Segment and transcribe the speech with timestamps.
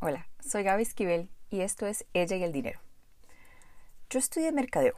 [0.00, 2.78] Hola, soy Gaby Esquivel y esto es Ella y el Dinero.
[4.08, 4.94] Yo estudié mercadeo,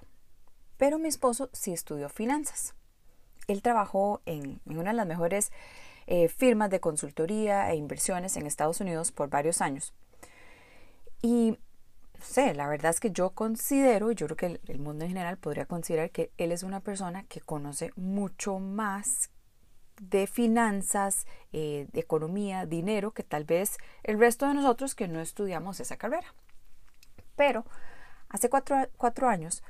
[0.76, 2.74] pero mi esposo sí estudió finanzas.
[3.46, 5.52] Él trabajó en, una de las mejores
[6.06, 9.94] eh, firmas de consultoría e inversiones en Estados Unidos por varios años.
[11.22, 11.52] Y
[12.18, 15.38] no sé, la verdad es que yo considero, yo creo que el mundo en general
[15.38, 19.30] podría considerar que él es una persona que conoce mucho más
[20.00, 25.20] de finanzas, eh, de economía, dinero, que tal vez el resto de nosotros que no
[25.20, 26.34] estudiamos esa carrera.
[27.36, 27.64] Pero
[28.30, 29.62] hace cuatro, años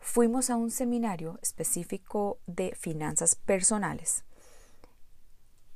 [0.00, 4.24] fuimos a un seminario específico de finanzas personales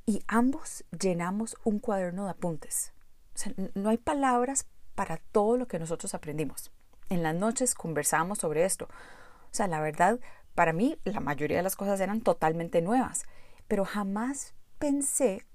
[0.05, 2.93] y ambos llenamos un cuaderno de apuntes.
[3.75, 6.71] no hay palabras para todo lo que nosotros aprendimos.
[7.09, 8.85] En las noches conversábamos sobre esto.
[8.85, 10.19] O sea, la verdad,
[10.53, 13.25] para mí la mayoría de las cosas eran totalmente nuevas
[13.67, 15.45] pero jamás pensé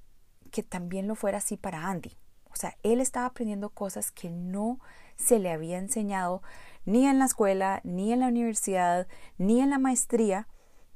[0.50, 2.16] que también lo fuera así para Andy.
[2.52, 4.80] O sea, él estaba aprendiendo cosas que no
[5.16, 6.42] se le había enseñado
[6.84, 9.06] ni en la escuela, ni en la universidad,
[9.38, 10.48] ni en la maestría.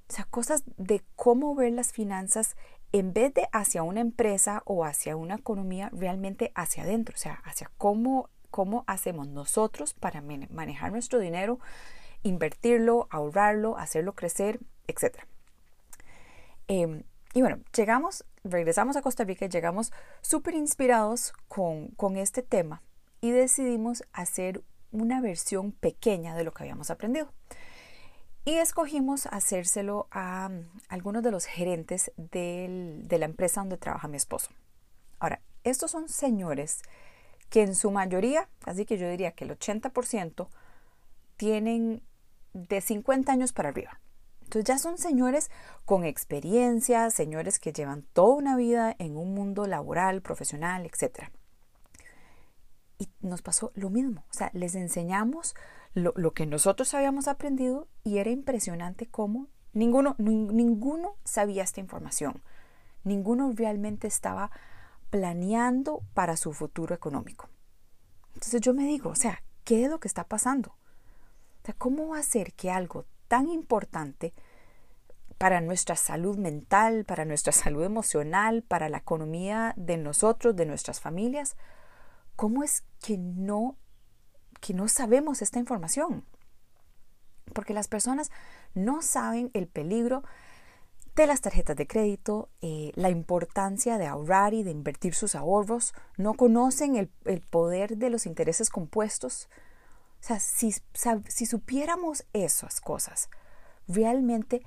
[0.08, 2.56] O sea, cosas de cómo ver las finanzas
[2.92, 7.14] en vez de hacia una empresa o hacia una economía, realmente hacia adentro.
[7.14, 11.58] O sea, hacia cómo, cómo hacemos nosotros para manejar nuestro dinero,
[12.22, 15.25] invertirlo, ahorrarlo, hacerlo crecer, etc.
[17.34, 22.80] y bueno, llegamos, regresamos a Costa Rica y llegamos súper inspirados con, con este tema
[23.20, 27.32] y decidimos hacer una versión pequeña de lo que habíamos aprendido.
[28.44, 30.50] Y escogimos hacérselo a,
[30.88, 34.50] algunos de los gerentes de la empresa donde trabaja mi esposo.
[35.19, 36.82] Ahora, estos son señores
[37.48, 40.48] que en su mayoría, así que yo diría que el 80%,
[41.36, 42.02] tienen
[42.52, 43.98] de 50 años para arriba.
[44.55, 45.50] Entonces ya son señores
[45.84, 51.24] con experiencia, señores que llevan toda una vida en un mundo laboral, profesional, etc.
[52.98, 55.56] Y nos pasó lo mismo, o sea, les enseñamos
[55.94, 62.41] lo, que nosotros habíamos aprendido y era impresionante cómo ninguno, ninguno sabía esta información,
[63.03, 64.53] ninguno realmente estaba
[65.10, 67.48] planeando para su futuro económico.
[68.34, 70.71] Entonces yo me digo, o sea, ¿qué es lo que está pasando?
[70.71, 73.04] O sea, ¿cómo va a ser que algo
[73.34, 74.33] tan importante
[75.39, 81.00] para nuestra salud mental, para nuestra salud emocional, para la economía de nosotros, de nuestras
[81.00, 81.56] familias,
[82.37, 83.77] ¿cómo es que no
[84.61, 86.25] que no sabemos esta información?
[87.53, 88.31] Porque las personas
[88.72, 90.22] no saben el peligro
[91.16, 95.93] de las tarjetas de crédito, eh, la importancia de ahorrar y de invertir sus ahorros,
[96.16, 99.49] no conocen el, el poder de los intereses compuestos,
[100.24, 103.28] o sea, si, supiéramos esas cosas,
[103.86, 104.62] realmente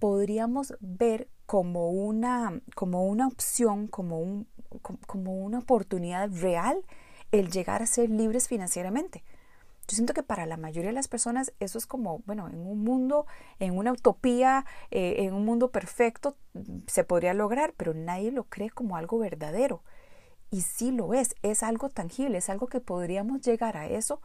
[0.00, 4.48] podríamos ver como una, como una opción, como, un,
[5.06, 6.84] como una oportunidad real
[7.30, 9.22] el llegar a ser libres financieramente.
[9.86, 12.82] Yo siento que para la mayoría de las personas eso es como, bueno, en un
[12.82, 13.26] mundo,
[13.60, 16.36] en una utopía, eh, en un mundo perfecto,
[16.88, 19.84] se podría lograr, pero nadie lo cree como algo verdadero.
[20.50, 24.20] Y sí lo es, es algo tangible, es algo que podríamos llegar a eso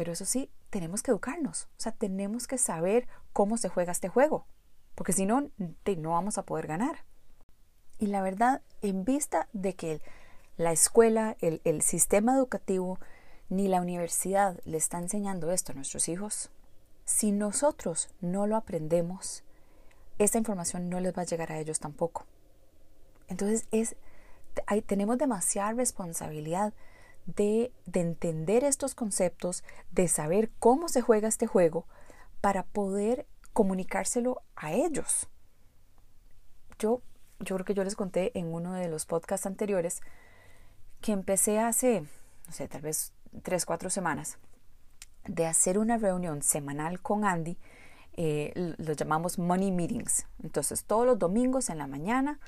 [0.00, 4.08] pero eso sí, tenemos que educarnos, o sea, tenemos que saber cómo se juega este
[4.08, 4.46] juego,
[4.94, 5.50] porque si no,
[5.98, 7.04] no vamos a poder ganar.
[7.98, 10.00] Y la verdad, en vista de que
[10.56, 12.98] la escuela, el, el sistema educativo,
[13.50, 16.50] ni la universidad le está enseñando esto a nuestros hijos,
[17.04, 19.44] si nosotros no lo aprendemos,
[20.18, 22.24] esta información no les va a llegar a ellos tampoco.
[23.28, 23.96] Entonces es,
[24.86, 26.72] tenemos demasiada responsabilidad
[27.36, 31.86] de, entender estos conceptos, de saber cómo se juega este juego
[32.40, 35.28] para poder comunicárselo a ellos.
[36.78, 37.02] Yo,
[37.40, 40.00] yo creo que yo les conté en uno de los podcasts anteriores
[41.00, 42.02] que empecé hace,
[42.46, 44.38] no sé, tal vez tres, cuatro semanas,
[45.26, 47.58] de hacer una reunión semanal con Andy.
[48.14, 50.26] Eh, lo llamamos Money Meetings.
[50.42, 52.40] Entonces, todos los domingos en la mañana,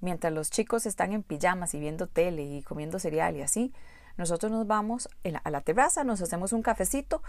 [0.00, 3.72] mientras los chicos están en pijamas y viendo tele y comiendo cereal y así,
[4.18, 5.08] nosotros nos vamos
[5.44, 7.22] a la terraza, nos hacemos un cafecito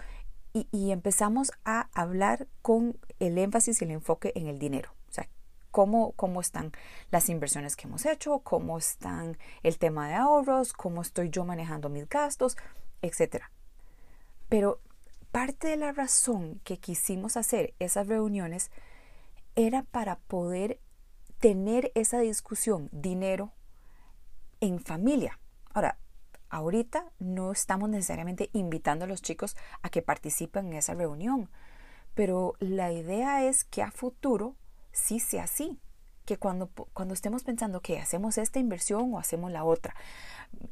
[0.52, 4.90] y, empezamos a hablar con el énfasis y el enfoque en el dinero.
[5.08, 5.28] O sea,
[5.70, 6.72] cómo, cómo están
[7.12, 11.88] las inversiones que hemos hecho, cómo están el tema de ahorros, cómo estoy yo manejando
[11.88, 12.56] mis gastos,
[13.00, 13.44] etc.
[14.48, 14.80] Pero
[15.30, 18.72] parte de la razón que quisimos hacer esas reuniones
[19.54, 20.80] era para poder
[21.38, 23.52] tener esa discusión dinero
[24.60, 25.38] en familia.
[25.72, 25.96] Ahora,
[26.50, 31.48] Ahorita no estamos necesariamente invitando a los chicos a que participen en esa reunión,
[32.14, 34.56] pero la idea es que a futuro
[34.92, 35.80] sí sea así,
[36.24, 39.94] que cuando, cuando estemos pensando que hacemos esta inversión o hacemos la otra,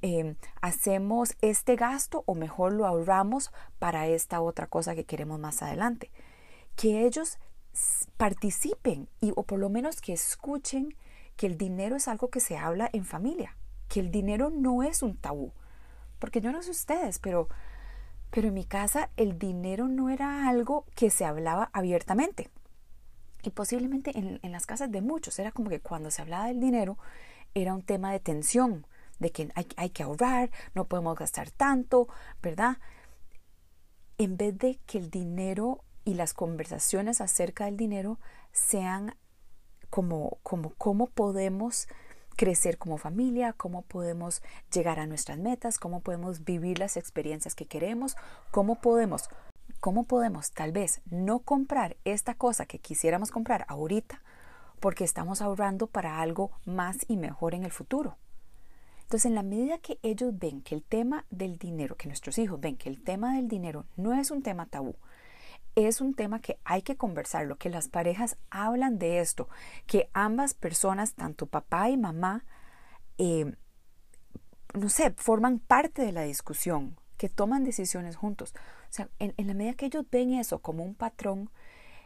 [0.02, 5.62] em, hacemos este gasto o mejor lo ahorramos para esta otra cosa que queremos más
[5.62, 6.10] adelante.
[6.76, 7.38] Que ellos
[8.16, 10.94] participen y o por lo menos que escuchen
[11.36, 13.56] que el dinero es algo que se habla en familia,
[13.88, 15.52] que el dinero no es un tabú.
[16.18, 17.48] Porque yo no sé ustedes, pero,
[18.30, 22.50] pero en mi casa el dinero no era algo que se hablaba abiertamente.
[23.42, 26.98] Y posiblemente en, las casas de muchos era como que cuando se hablaba del dinero
[27.54, 28.86] era un tema de tensión,
[29.20, 32.08] de que hay, hay que ahorrar, no podemos gastar tanto,
[32.42, 32.78] ¿verdad?
[34.18, 38.18] En vez de que el dinero y las conversaciones acerca del dinero
[38.52, 39.14] sean
[39.90, 41.88] como, como cómo podemos
[42.38, 44.42] crecer como familia, cómo podemos
[44.72, 48.16] llegar a nuestras metas, cómo podemos vivir las experiencias que queremos,
[48.52, 49.28] cómo podemos,
[49.80, 54.22] cómo podemos tal vez no comprar esta cosa que quisiéramos comprar ahorita
[54.78, 58.16] porque estamos ahorrando para algo más y mejor en el futuro.
[59.00, 62.60] Entonces, en la medida que ellos ven que el tema del dinero, que nuestros hijos
[62.60, 64.94] ven que el tema del dinero no es un tema tabú,
[65.74, 69.48] es un tema que hay que conversarlo, que las parejas hablan de esto,
[69.86, 72.44] que ambas personas, tanto papá y mamá,
[73.18, 73.54] eh,
[74.74, 78.54] no sé, forman parte de la discusión, que toman decisiones juntos.
[78.88, 81.50] O sea, en, la medida que ellos ven eso como un patrón,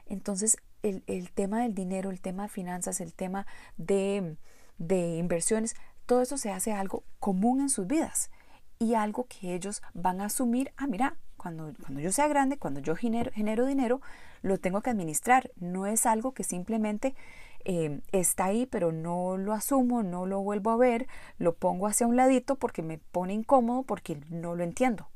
[0.06, 4.36] entonces el, tema del dinero, el tema de finanzas, el tema de,
[4.78, 5.76] de inversiones,
[6.06, 8.30] todo eso se hace algo común en sus vidas
[8.78, 12.78] y algo que ellos van a asumir, ah, mira, cuando, cuando yo sea grande, cuando
[12.78, 14.00] yo genero, dinero,
[14.42, 15.50] lo tengo que administrar.
[15.56, 17.16] No es algo que simplemente
[17.64, 21.08] eh, está ahí, pero no lo asumo, no lo vuelvo a ver,
[21.38, 25.08] lo pongo hacia un ladito porque me pone incómodo, porque no lo entiendo.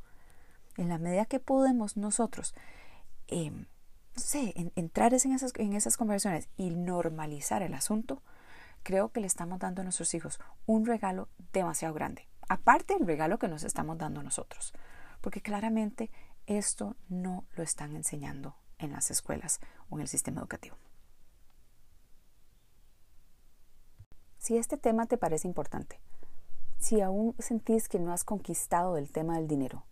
[0.76, 2.54] En la medida que podemos nosotros,
[3.28, 3.66] eh, no
[4.20, 8.20] sé, entrar en esas, en esas conversaciones y normalizar el asunto,
[8.82, 12.26] creo que le estamos dando a nuestros hijos un regalo demasiado grande.
[12.48, 14.72] Aparte del regalo que nos estamos dando nosotros
[15.26, 16.08] porque claramente
[16.46, 19.58] esto no lo están enseñando en las escuelas
[19.90, 20.76] o en el sistema educativo.
[24.38, 25.98] Si este tema te parece importante,
[26.78, 29.84] si aún sentís que no has conquistado el tema del dinero,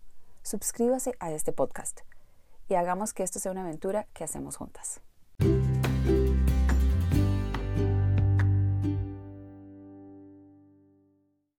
[0.44, 2.02] suscríbase a este podcast
[2.69, 5.00] y hagamos que esto sea una aventura que hacemos juntas.